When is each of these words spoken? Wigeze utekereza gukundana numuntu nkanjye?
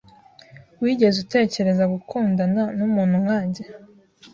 Wigeze 0.81 1.17
utekereza 1.25 1.83
gukundana 1.93 2.61
numuntu 2.77 3.15
nkanjye? 3.23 3.63